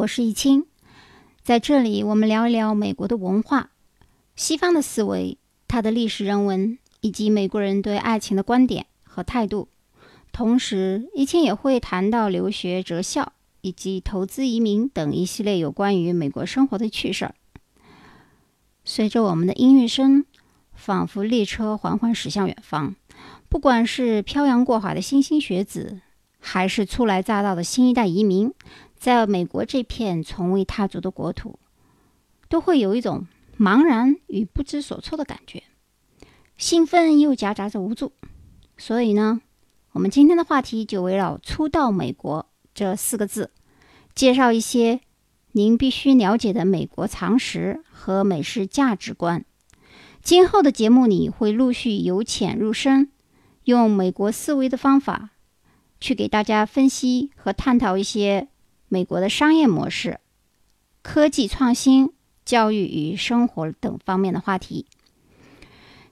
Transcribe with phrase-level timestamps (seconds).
[0.00, 0.64] 我是易清，
[1.42, 3.68] 在这里我们聊一聊美国的文化、
[4.34, 5.36] 西方的思维、
[5.68, 9.68] 它的历史人文以及美国人对爱情的观点和态度。
[10.32, 17.34] 同时，易清也会谈到留学、择校以及投资移民等一系列有关于美国生活的趣事儿。
[18.82, 20.24] 随着我们的音乐声，
[20.72, 22.94] 仿佛列车缓缓驶向远方。
[23.50, 26.00] 不管是漂洋过海的莘莘学子，
[26.38, 28.54] 还是初来乍到的新一代移民，
[29.00, 31.58] 在美国这片从未踏足的国土，
[32.50, 33.26] 都会有一种
[33.58, 35.62] 茫然与不知所措的感觉，
[36.58, 38.12] 兴奋又夹杂着无助。
[38.76, 39.40] 所以呢，
[39.92, 43.50] 我们今天的话题就围绕“初到美国”这四个字，
[44.14, 45.00] 介绍一些
[45.52, 49.46] 您必须了解的美国常识和美式价值观。
[50.20, 53.10] 今后的节目里会陆续由浅入深，
[53.64, 55.30] 用美国思维的方法。
[56.02, 58.48] 去给大家分析和探讨一些
[58.92, 60.18] 美国的商业模式、
[61.00, 62.12] 科技创新、
[62.44, 64.84] 教育与生活等方面的话题。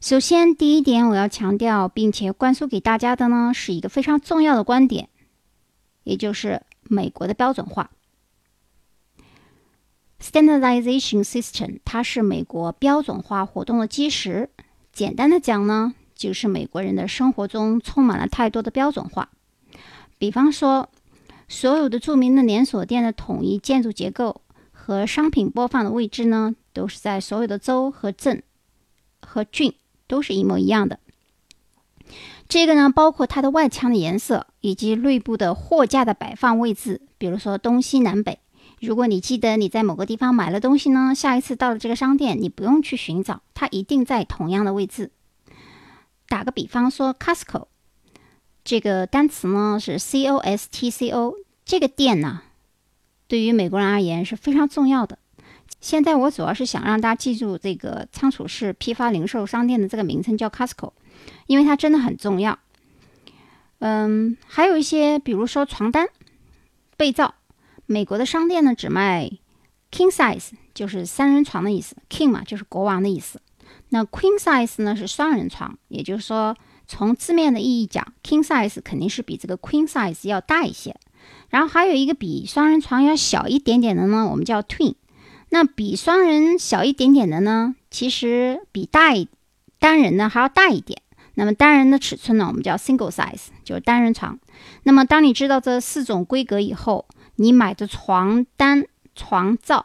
[0.01, 5.09] 首先，第一点我要强调并且灌输给大家的呢，是一个非常重要的观点，
[6.05, 7.91] 也就是美国的标准化
[10.23, 14.51] （standardization system），它是美国标准化活动的基石。
[14.93, 19.31] 简单的讲呢，就是美国人的生活中充满了太多的标准化。
[20.17, 20.89] 比方说，
[21.49, 28.43] 所有的著名的连锁店的统一建筑结构和商品播放的位置呢，都是在所有的州和镇
[29.23, 29.75] 和郡
[30.07, 31.01] 都是一模一样的。
[32.49, 38.39] 这个呢，包括它的外墙的颜色以及内部的货架的摆放位置，比如说东西南北。
[38.81, 45.11] 如果你记得你在某个地方买了东西呢，下一次到了这个商店，你不用去寻找，它一定在同样的位置。
[46.29, 47.67] 打个比方说，Costco。
[48.69, 52.43] 这个单词呢是 C O S T C O，这个店呢
[53.27, 55.19] 对于美国人而言是非常重要的。
[55.81, 60.93] 现在我主要是想让大家记住这个仓储式批发零售商店的这个名称叫 Costco，
[61.47, 62.59] 因为它真的很重要。
[63.79, 66.07] 嗯，还有一些，比如说床单、
[66.99, 67.37] 被罩，
[67.87, 69.31] 美国的商店呢只卖
[69.91, 73.41] king size，就是三人床的意思，king 嘛就是国王的意思。
[73.89, 76.55] 那 queen size 呢是双人床，也就是说。
[76.89, 80.97] 从字面的意义讲，king size 肯定是比这个 queen size 要大一些。
[81.51, 84.95] 然后还有一个比双人床要小一点点的呢，我们叫 twin。
[85.51, 89.29] 那比双人小一点点的呢，其实比大一
[89.79, 91.03] 单人呢还要大一点。
[91.35, 94.39] 那么单人的尺寸呢，我们叫 single size，就是单人床。
[94.85, 97.07] 那么当你知道这四种规格以后，
[97.37, 98.85] 你买的床单、
[99.15, 99.85] 床罩，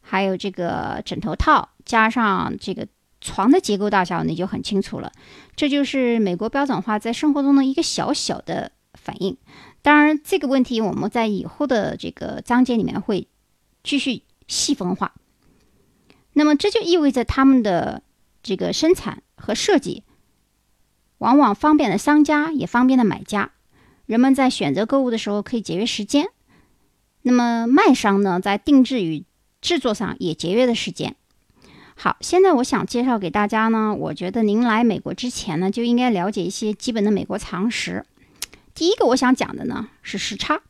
[0.00, 2.86] 还有这个枕头套，加上这个。
[3.24, 5.10] 床的结构大小你就很清楚了，
[5.56, 9.38] 这就是美国标准化在生活中的一个小小的反应。
[9.80, 13.26] 当然，这个问题我们在以后的这个章节里面会
[13.82, 15.14] 继续细分化。
[16.34, 18.02] 那么这就意味着他们的
[18.42, 20.02] 这个生产和设计
[21.16, 23.52] 往往方便了商家，也方便了买家。
[24.04, 26.28] 人们在选择购物的时候可以节约时间，
[27.22, 29.24] 那么卖商呢，在定制与
[29.62, 31.16] 制作上也节约了时间。
[31.96, 33.94] 好，现在我想介绍给大家呢。
[33.94, 38.04] 我觉得您来美国之前呢，就应该了解一些基本的美国常识。
[38.74, 40.60] 第一个我想讲的呢是时差。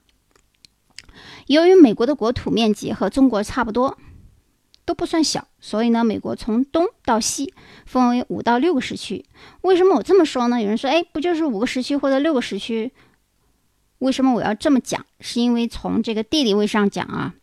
[1.46, 3.98] 由于美国的国土面积和中国差不多，
[4.84, 7.54] 都不算小，所以呢，美国从东到西
[7.86, 9.24] 分为五到六个时区。
[9.62, 10.60] 为什么我这么说呢？
[10.60, 12.92] 有人说，哎，不就是五个时区或者六个时区？
[13.98, 15.04] 为什么我要这么讲？
[15.20, 17.34] 是因为从这个地理位置上讲啊，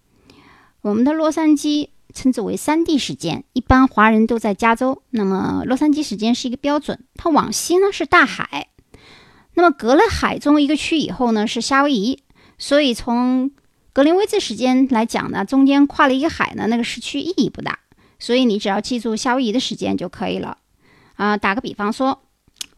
[0.81, 1.89] 我们的洛杉矶。
[2.13, 5.01] 称之为三地时间，一般华人都在加州。
[5.09, 6.99] 那么洛杉矶时间是一个标准。
[7.15, 8.69] 它往西呢是大海，
[9.53, 12.19] 那么隔了海中一个区以后呢是夏威夷。
[12.57, 13.51] 所以从
[13.93, 17.79] 格林威治时间来讲呢，中间跨了一个海呢，那个时区意义不大。
[18.19, 20.57] 所以你只要记住夏威夷的时间就可以了。
[21.15, 22.21] 啊，打个比方说，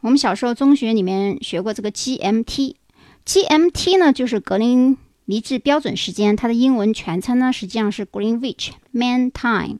[0.02, 4.98] 我们小时候中学里面学过这个 GMT，GMT 呢就是格林。
[5.26, 9.80] 离治标准时间，它的英文全称呢，实际上是 Greenwich Mean Time。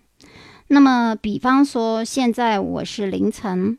[0.68, 3.78] 那么，比方说，现在我是凌晨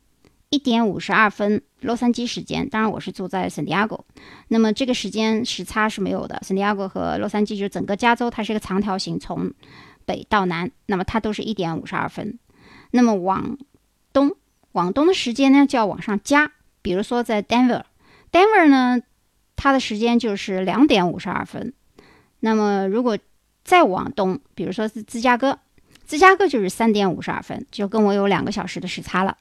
[0.51, 2.69] 一点五十二分，洛杉矶时间。
[2.69, 4.05] 当然，我是住在圣地亚哥，
[4.49, 6.41] 那么这个时间时差是没有的。
[6.47, 9.53] 圣地亚哥和洛杉矶就整个加州，它是一个长条形，从
[10.05, 12.39] 北到南，那么它都是一点五十二分。
[12.91, 13.57] 那么往
[14.13, 14.37] 东，
[14.73, 16.53] 往东的时间呢，就要往上加。
[16.83, 19.01] 比如说在 Denver，Denver 呢。
[19.57, 21.73] 它的时间就是两点五十二分。
[22.41, 23.19] 那么，如果
[23.65, 25.59] 再往东，比如说是芝加哥，
[26.07, 29.37] 芝加哥就是三点五十二分，就跟我有两个小时的时差了。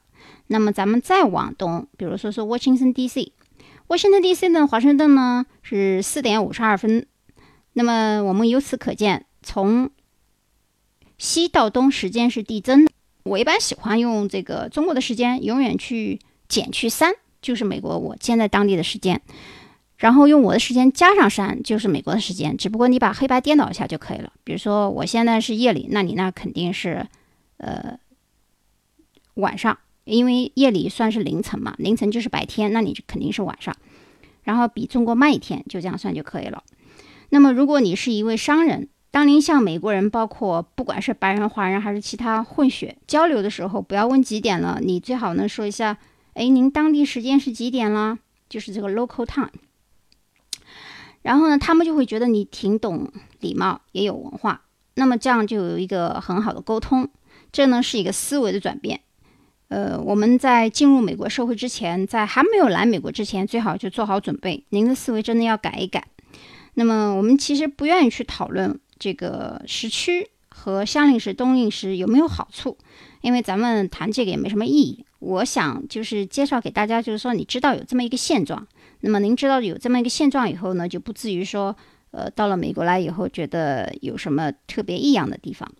[0.46, 4.48] 那么，咱们再往东，比如说是 Washington D.C.，Washington D.C.
[4.48, 7.06] 呢，华盛顿呢是四点五十二分。
[7.74, 9.90] 那么我们由此可见，从
[11.18, 12.92] 西到东时间是递增的。
[13.24, 17.12] 我一般喜欢用这个中国的时间永远去减去三，
[17.42, 19.20] 就是美国我现在当地的时间，
[20.04, 22.54] 然后用我的时间加上三，就是美国的时间。
[22.58, 24.30] 只不过你把黑白颠倒一下就可以了。
[24.44, 27.06] 比如说我现在是夜里，那你那肯定是
[27.56, 27.98] 呃
[29.36, 33.74] 晚上，因为夜里算是凌晨嘛，凌晨就是白天，那你肯定是晚上。
[34.42, 36.62] 然后比中国慢一天，就这样算就可以了。
[37.30, 45.96] 那么如果你是一位商人，当您向美国人，包括不管是白人、华人还是其他混血交流的时候，不要问几点了，你最好能说一下
[46.36, 48.18] ：“哎，您当地时间是几点了？”
[48.50, 49.48] 就是这个 local time。
[51.24, 53.10] 然后呢，他们就会觉得你挺懂
[53.40, 54.62] 礼貌，也有文化。
[54.94, 57.08] 那么这样就有一个很好的沟通。
[57.50, 59.00] 这呢是一个思维的转变。
[59.68, 64.64] 呃，我们在进入美国社会之前，在还没有来美国之前，最好就做好准备。
[64.68, 66.06] 您的思维真的要改一改。
[66.74, 68.78] 那么我们其实不愿意去讨论。
[68.96, 72.76] 这个时区和相令时、冬令时有没有好处？
[73.22, 75.04] 因为咱们谈这个也没什么意义。
[75.18, 78.66] 我想就是介绍给大家，就是说你知道有这么一个现状。
[79.04, 81.76] 那么您知道有这么一个现状以后呢，就不至于说，
[82.10, 85.70] 呃，到了美国来以后觉得有什么特别异样的地方。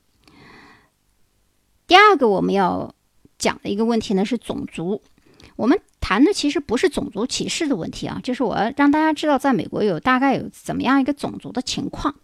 [1.86, 2.94] 第二个我们要
[3.38, 5.00] 讲的一个问题呢是种族。
[5.56, 12.14] 我们谈的其实不是种族歧视的问题啊，就是我让大家知道，在美国有大概有怎么样一个种族的情况。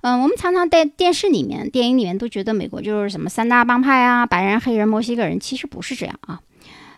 [0.00, 6.40] 嗯，我们常常在电视里面、电影里面都觉得美国就是什么三大帮派啊，白人、黑人、墨西哥人，其实不是这样啊。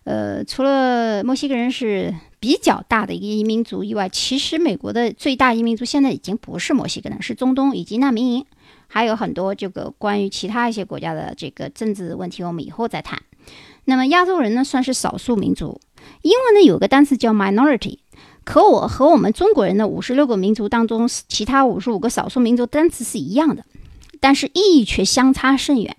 [0.05, 8.47] 呃，除了墨西哥人是比较大的一个移民族以外，其实美国的最大移民族现在已经不是墨西哥人，是中东以及难民营，
[8.87, 13.21] 还有很多这个关于其他一些国家的这个政治问题，我们以后再谈。
[13.85, 15.81] 那么亚洲人呢，算是少数民族。
[16.23, 17.99] 英文呢有个单词叫 minority。
[18.45, 23.65] 可我和我们中国人的五十六个民族当中，其他五十五个少数民族单词是一样的，
[24.21, 25.97] 但是意义却相差甚远。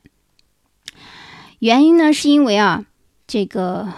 [1.60, 2.86] 原因呢，是因为啊，
[3.28, 3.94] 这个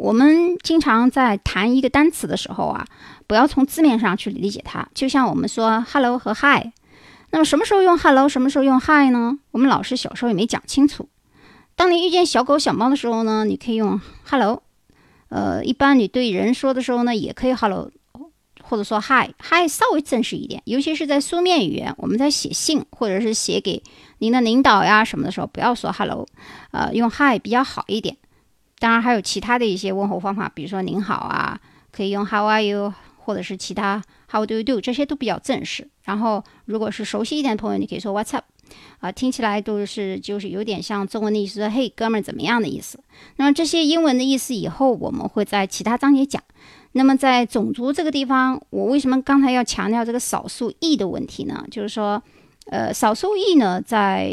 [0.00, 2.86] 我们经常在谈一个单词的时候啊，
[3.26, 4.88] 不要从字面上去理解它。
[4.94, 6.72] 就像我们说 “hello” 和 “hi”，
[7.28, 9.38] 那么什么时候用 “hello”，什么时候用 “hi” 呢？
[9.50, 11.06] 我们老师小时候也没讲清楚。
[11.76, 14.62] 当你遇见小狗、小猫的时候呢，你可以用 “hello”。
[15.28, 17.90] 呃，一般你对人说的时候呢，也可以 hello，
[18.62, 23.82] 或者说 hi，hi 稍微正式一点，尤其是在书面语言，我们在写信或者是写给
[24.16, 26.26] 您的领导呀什么的时候，不要说 hello，
[26.70, 28.16] 呃，用 hi 比较好一点。
[28.80, 31.60] 当然还有其他的一些问候方法，比如说您好啊，
[31.92, 35.88] 可以用 how are you，或者是其他 how do you do，这些都比较正式。
[36.02, 38.46] 然后如果是熟悉一点的朋友，你可以说 what's up。
[39.00, 43.02] 啊，听起来都是就是有点像中文的意思，说“嘿，哥们儿怎么样的意思”。
[43.36, 46.40] 那么这些英文的意思，以后我们会在其他章节讲。
[46.92, 51.64] 那么在种族这个地方，我为什么刚才要强调这个少数裔的问题呢？
[51.70, 52.22] 就是说，
[52.66, 54.32] 呃，少数裔呢，在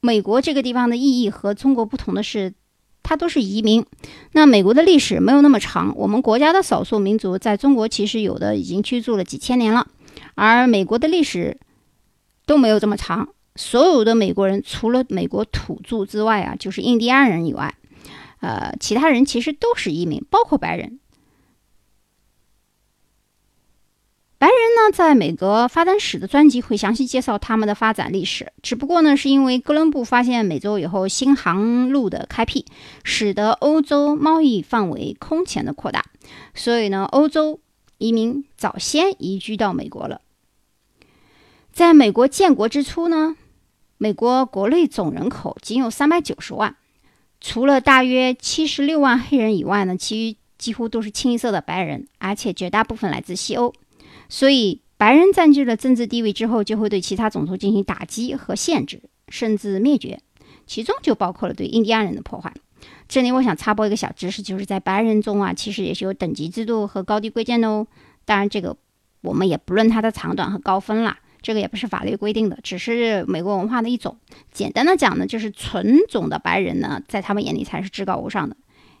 [0.00, 2.54] 美国这个地方的意义和中国不同的是，
[3.02, 3.84] 他都是移民。
[4.32, 9.86] 那美国的历史没有那么长，我们国家的少数民族在中国其实有的已经居住了几千年了，
[10.34, 11.58] 而美国的历史
[12.46, 13.28] 都没有这么长。
[13.56, 17.74] 所有的美国人，除了美国土著之外啊，就是印第安人以外，
[18.40, 21.00] 呃，其他人其实都是移民，包括白人。
[24.40, 28.50] 白人呢，在美国发展史的专辑会详细介绍他们的发展历史。
[28.62, 32.64] 只不过呢，是因为哥伦布发现美洲以后，新航路的开辟，
[33.04, 36.06] 使得欧洲贸易范围空前的扩大，
[36.54, 37.60] 所以呢，欧洲
[37.98, 40.22] 移民早先移居到美国了。
[41.70, 43.36] 在美国建国之初呢，
[43.98, 46.76] 美国国内总人口仅有三百九十万，
[47.42, 53.74] 除了大约七十六万黑人以外呢，其余几乎都是清一色的白人，而且绝大部分来自西欧。
[54.30, 60.20] 所以，白人占据了政治地位之后，就会对其他种族进行打击和限制，甚至灭绝，
[60.66, 62.54] 其中就包括了对印第安人的破坏。
[63.08, 67.86] 这里我想插播一个小知识，就是在白人中啊，其实也是有等级制度和高低贵贱的哦。
[68.24, 68.76] 当然，这个
[69.20, 71.18] 我们也不论它的长短和高分啦。
[71.42, 74.18] 这个也不是法律规定的，只是美国文化的一种。
[74.52, 78.54] 简单的讲呢，就是纯种的白人呢，在他们眼里才是至高无上的。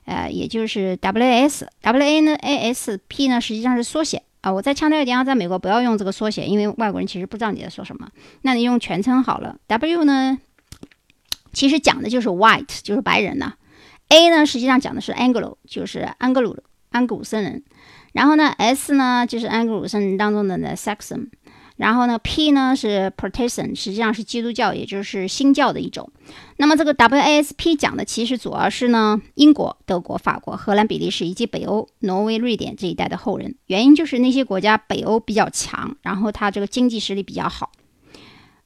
[0.06, 4.52] 呃，也就是 W S，W A 呢，A S P 呢，实际上是缩写啊。
[4.52, 8.08] 我再强调一点啊，在美国不要用这个缩写，因为外国人其实不知道你在说什么。
[8.42, 9.56] 那你用全称好了。
[9.66, 10.38] W 呢，
[11.52, 13.54] 其实讲的就是 White，就是白人呐。
[14.08, 16.56] A 呢，实际上讲的是 Anglo，就是安格鲁
[16.90, 17.62] 安格鲁森人。
[18.12, 21.28] 然后呢，S 呢，就是安格鲁森人当中的那 Saxon。
[21.80, 26.12] 然后呢，P 呢是 Protestant，实际上是基督教，也就是新教的一种。
[26.58, 33.56] 那么这个 WASP 讲的其实主要是呢，英国、德国、法国、荷兰、比利时以及北欧、挪威、瑞典这一带的后人。
[33.64, 37.72] 原因就是那些国家北欧比较强，然后它这个经济实力比较好，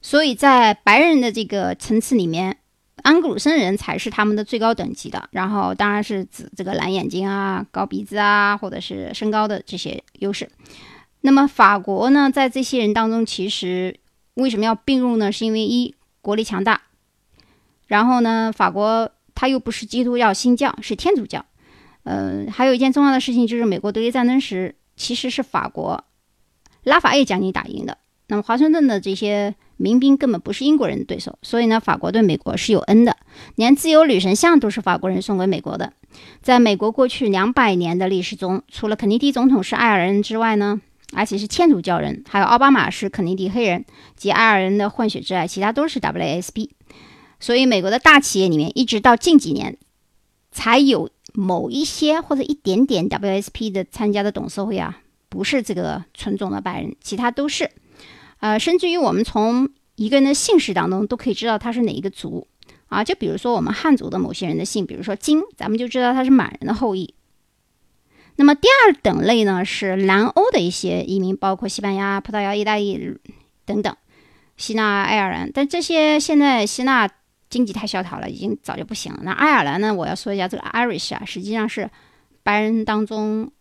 [0.01, 2.57] 所以在白人的这个层次里面，
[3.01, 5.29] 安格鲁森人才是他们的最高等级的。
[5.31, 10.49] 然后当然是指这个蓝眼睛啊、高鼻子啊，或者是身高的这些优势。
[11.25, 13.99] 那么法国呢，在这些人当中，其实
[14.35, 15.31] 为什么要并入呢？
[15.31, 16.83] 是因为一国力强大，
[17.87, 21.43] 然后呢，法国它又不是基督教新教，是天主教。
[22.03, 26.05] 呃，还有一件重要的事情就是，美国独立战争时，其实是法国
[26.83, 27.97] 拉法叶将军打赢的。
[28.27, 33.17] 那么华盛顿的这些民兵根本不是英国人的对手，所以呢，法国对美国是有恩的，
[33.55, 35.93] 连自由女神像都是法国人送给美国的。
[36.43, 40.81] 在美国过去两百年的历史中，除了肯尼迪总统是爱尔兰人之外呢？
[41.15, 46.69] 而且是天主教人，还有奥巴马是肯尼迪黑人及爱尔兰的混血之外，其他都是 WSP。
[47.39, 49.77] 所以美国的大企业里面，一直到近几年
[50.51, 57.71] 才有某一些或者一点点 WSP 的参加的董事会啊，不是这个纯种的白人，其他都是。
[58.39, 62.47] 呃，甚至于我们从一个人的姓氏当中都可以知道他是哪一个族
[62.87, 63.03] 啊。
[63.03, 67.14] 就比如说我们汉族的某些人的姓，比如说金，咱们就知道他是满人的后裔。
[68.37, 73.17] 那么第二等类呢，是南欧的一些移民，包括西班牙、葡萄牙、意大利
[73.65, 73.95] 等等，
[74.57, 75.49] 希腊、爱尔兰。
[75.53, 77.09] 但这些现在希腊
[77.49, 79.21] 经济太萧条了，已经早就不行了。
[79.23, 79.93] 那爱尔兰呢？
[79.93, 81.89] 我要说一下这个 Irish 啊，实际上是
[82.43, 83.51] 白人当中，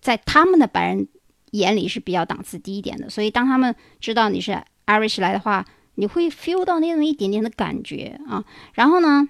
[0.00, 1.06] 在他们的白人
[1.52, 3.08] 眼里是比较档次低一点的。
[3.08, 5.64] 所以当他们知道你是 Irish 来的话，
[5.94, 8.44] 你会 feel 到那种一点点的感觉啊。
[8.74, 9.28] 然后呢？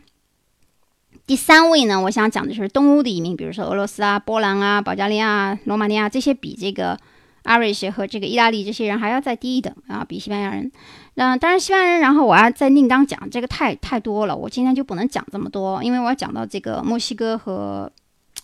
[1.31, 6.99] 第三位呢，我想讲的就是东欧的移民，比如说俄罗斯啊、波兰啊、保加利亚、罗马尼亚这些，比这个
[7.45, 10.73] Irish 和这个意大利这些人还要再低一等啊，比西班牙人。
[11.15, 17.89] 那当然，西班牙人，然后我要再另当讲，这个太太多了，我今天就不能讲这么多，因为我要讲到这个墨西哥和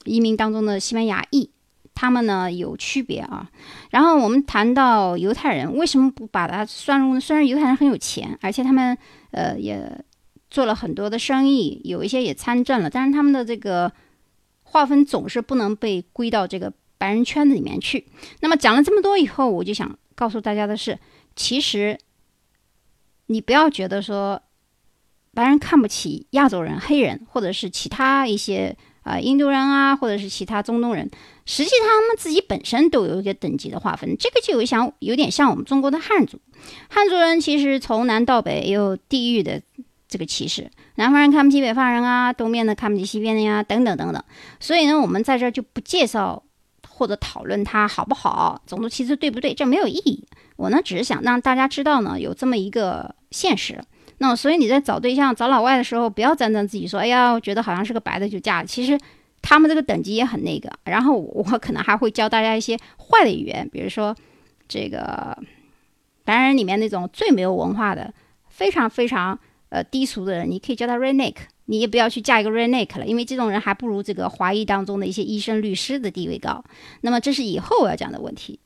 [0.05, 1.51] 移民当中的西班牙裔，
[1.93, 3.51] 他们呢有区别啊。
[3.91, 7.19] 然后我们谈到犹太人，为什么不把它算入？
[7.19, 8.97] 虽然犹太人很有钱，而且他们
[9.33, 9.91] 呃也。
[10.57, 13.93] 做了很多的生意，有一些也参政了，但是他们的这个
[14.63, 18.07] 划分总是不能被归到这个白人圈子里面去。
[18.41, 20.99] 那么讲了这么多以后，我就想告诉大家的是，
[21.35, 21.99] 其实
[23.27, 24.41] 你不要觉得说
[25.35, 31.11] 白人看不起亚洲人、黑人，或者是其他一些啊印度人啊，或者是其他中东人，
[31.45, 34.17] 实际他们自己本身都有一个等级的划分。
[34.19, 36.41] 这个就有像有点像我们中国的汉族，
[36.89, 39.61] 汉族人其实从南到北也有地域的。
[40.09, 44.23] 这个歧视，南方人看不起北方人啊，东边的看不起西边的呀，等等等等。
[44.61, 46.43] 所以呢，我们在这就不介绍
[46.89, 50.25] 或者讨论它好不好，种族歧视对不对，这没有意义。
[50.57, 53.83] 我呢，只是想让大家知道呢，有这么一个现实。
[54.19, 58.67] 那所以你在找对象、找老外的时候，不要沾沾自喜，说哎呀，我觉得好像是个白的就嫁了。
[58.67, 58.99] 其实
[59.43, 60.71] 他们这个等级也很那个。
[60.85, 64.17] 然后我可能还会教大家一些坏的语言，比如说
[64.69, 65.37] 这个
[66.25, 68.15] 白人里面那种最没有文化的，
[68.49, 69.37] 非常非常。
[69.69, 76.65] 呃，低俗的人，你可以叫他 redneck，你也不要去嫁一个 redneck 了，因为这种人还不如这个华裔当中的一些医生、律师的地位高。
[77.01, 78.61] 那么这是以后我要讲的问题。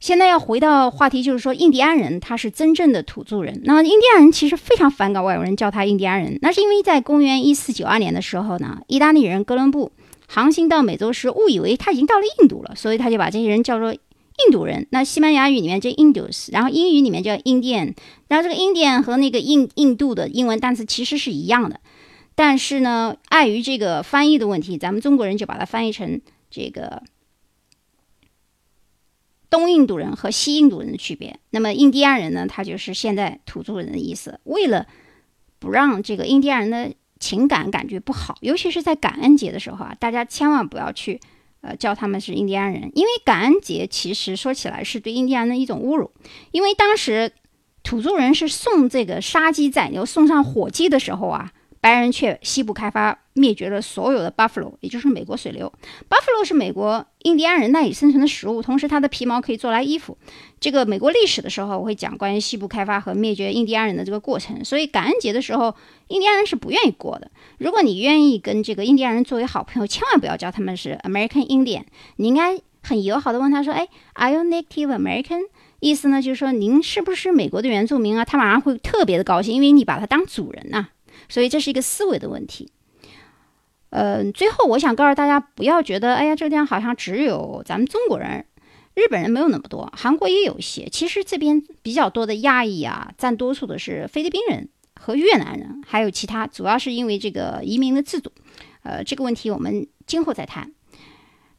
[0.00, 3.60] 现在要回到话题，就是说印第安人他是真正的土著人。
[3.64, 9.92] 那么印第安人其实非常反感外国人叫他印第安人，那是因为在公元一四九二年的时候呢，意大利人哥伦布
[10.26, 13.94] 航行到美洲时误以为他已经到了印度了，所以他就把这些人叫做。
[14.36, 17.94] 印度人，那西班牙语里面叫 Indus，然后英语里面叫 Indian，
[18.26, 21.80] 然后这个 Indian 和那个印印度的英文单词其实是一样的，
[22.34, 27.04] 但是呢，碍于这个翻译的问题，咱们中国人就把它翻译成这个
[29.48, 31.38] 东印度人和西印度人的区别。
[31.50, 34.40] 那么印第安人呢，他就是现在土著人的意思。
[34.42, 34.88] 为了
[35.60, 41.20] 不让这个印第安人的情感感觉不好，尤其是在感恩节的时候啊，大家千万不要去。
[41.64, 46.10] 呃，叫他们是印第安人，因为感恩节其实说起来是对印第安的一种侮辱，
[46.50, 47.32] 因为当时
[47.82, 51.52] 土著人是送这个杀鸡宰牛，送上火鸡的时候啊。
[51.84, 55.70] 白人却西部开发灭绝了所有的 buffalo，也就是美国水牛。
[56.08, 60.16] buffalo 是美国印第安人赖以生存的食物，同时它的皮毛可以做来衣服。
[60.58, 64.64] 这个美国历史的时候，我会讲关于西部开发和灭绝印第安人的这个过程。
[64.64, 65.74] 所以感恩节的时候，
[66.08, 67.30] 印第安人是不愿意过的。
[67.58, 71.82] 如果你愿意跟这个印第安人作为好朋友，千万不要叫他们是 American Indian，
[72.16, 75.42] 你应该很友好的问他说：“哎，Are you Native American？”
[75.80, 78.24] 意思呢就是说您是不是美国的原住民啊？
[78.24, 80.88] 他马上会特别的高兴，因为你把他当主人呐。
[81.28, 82.70] 所以这是一个思维的问题。
[83.90, 88.44] 呃，最后我想告诉大家，不要觉得，哎呀，这个地方好像只有咱们中国人，
[88.94, 90.88] 日本人没有那么多，韩国也有一些。
[90.90, 94.68] 其实这边比较多的亚裔啊，占多数的是菲律宾人
[95.00, 98.32] 和越南人，还有其他，主要是因为这个移民的制度。
[98.82, 100.72] 呃，这个问题我们今后再谈。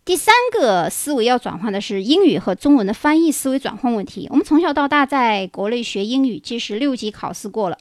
[0.04, 4.28] 第三个思维要转换的是英语和中文的翻译思维转换问题。
[4.30, 7.78] 我们从小到大在国内学英语，即使六级考试过了，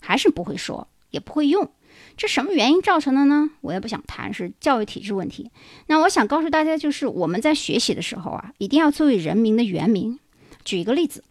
[0.00, 1.70] 还是不会说，也不会用。
[2.16, 3.50] 这什么原因造成的呢？
[3.60, 5.50] 我也不想谈，是教育体制问题。
[5.86, 10.18] 那我想告诉大家，就是我们在学习的时候啊，一定要作为人民的原名。
[10.64, 11.24] 举一个例子，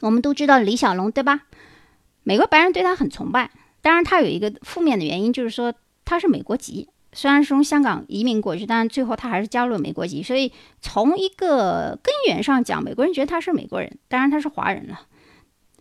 [0.00, 1.42] 我们都知道李小龙，对吧？
[2.22, 3.50] 美国白人对他很崇拜，
[3.82, 5.74] 当然他有一个负面的原因，就是说
[6.04, 6.88] 他是美国籍。
[7.12, 10.22] 虽然是从香港移民过去，但是最后他还是加入了美国籍。
[10.22, 15.00] 所以从一个根源上讲，美国人觉得他是美国人，当然他是华人了。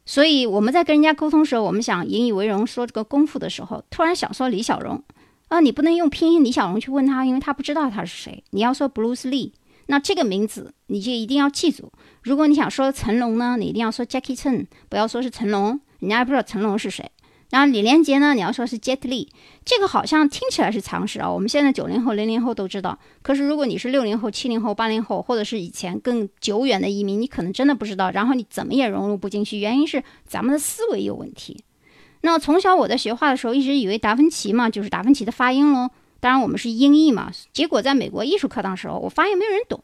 [0.05, 5.01] 所以我们在跟人家沟通时候，我们想引以为荣说这个功夫的时候，突然想说李小龙
[5.47, 8.43] 啊，你不能用拼音李小龙去问他，因为他不知道他是谁。
[8.49, 9.53] 你要说 Bruce Lee，
[9.87, 11.91] 那这个名字你就一定要记住。
[12.21, 17.09] 如果你想说成龙呢，你一定要说 Jackie Chan，不要说是成龙，人家也不知道成龙是谁。
[17.53, 18.33] 然后李连杰呢？
[18.33, 19.27] 你要说是 Jet Li，
[19.63, 21.31] 这个好像听起来是常识啊。
[21.31, 22.97] 我们现在九零后、零零后都知道。
[23.21, 28.09] 可是如果你是六零后、七零后、八零后，或者是以前更久远的移民，你可能真的不知道。
[28.09, 31.63] 然后你怎么也融入不进去，原因是咱们的思维有问题。
[32.21, 35.91] 那从小我在学画的时候，一直以为达芬奇嘛就是达芬奇的发音喽。
[36.19, 37.31] 当然我们是音译嘛。
[37.53, 39.79] 结果在美国艺术课堂时候，我发现没有人懂。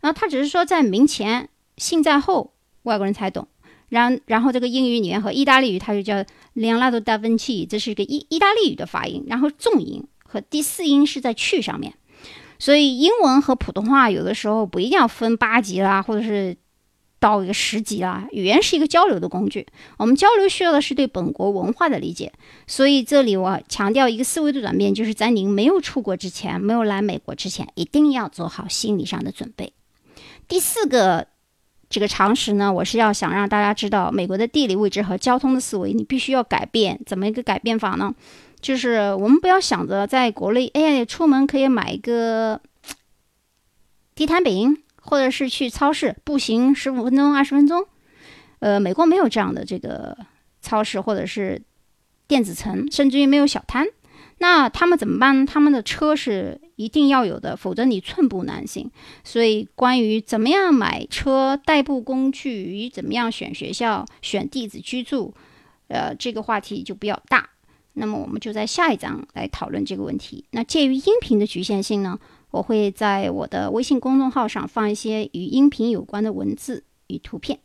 [0.00, 2.54] 然后他只是说在名前姓在后，
[2.84, 3.46] 外国人才懂。
[3.92, 6.14] 然然后这个英语里面和意大利语，它就叫
[6.54, 9.22] Leonardo da Vinci，这是一个意意大利语的发音。
[9.26, 11.92] 然后重音和第四音是在去上面，
[12.58, 16.56] 所以英文和普通话有的时候不一定要分八级啦，或者是
[17.20, 18.26] 到一个十级啦。
[18.32, 19.66] 语言是一个交流的工具，
[19.98, 22.32] 我们交流需要的是对本国文化的理解。
[22.66, 29.74] 所以这里我强调一个思维的转变，就是在您没有出国之前，没有来美国之前，一定要做好心理上的准备。
[30.48, 31.26] 第四个。
[31.92, 36.98] 这个常识呢，我是要想让大家知道，美国的地理位置和交通的思维，你必须要改变。
[37.04, 38.14] 怎么一个改变法呢？
[38.62, 42.58] 就是我们不要想着在国内，哎呀，出门可以买一个
[44.14, 47.86] 地摊饼，或者是去超市步行十五分钟、二十分钟。
[48.60, 50.16] 呃，美国没有这样的这个
[50.62, 51.60] 超市，或者是
[52.26, 53.86] 电子城，甚至于没有小摊。
[54.38, 55.44] 那他们怎么办？
[55.44, 58.90] 他们的车是一定要有的，否则你寸步难行。
[59.24, 65.34] 所以，关于怎么样买车、代步工具与怎么样选学校、选地址居住，
[65.88, 67.50] 呃，这个话题就比较大。
[67.94, 70.44] 那么，我们就在下一章来讨论这个问题。
[70.52, 72.18] 那介于音频的局限性呢，
[72.50, 77.58] 我会在我的微信公众号上放一些与音频有关的文字与图片，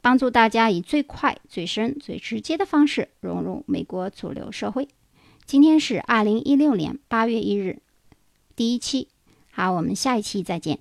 [0.00, 4.86] 帮助大家以最快、最深、最直接的方式融入美国主流社会。
[5.44, 7.82] 今天是二零一六年八月一日，
[8.54, 9.08] 第一期。
[9.50, 10.78] 好，我们下一期再见。